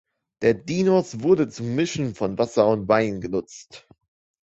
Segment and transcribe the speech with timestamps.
[0.41, 3.87] Der Dinos wurde zum Mischen von Wasser und Wein genutzt.